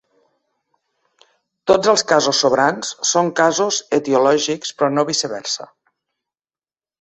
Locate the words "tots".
1.71-1.91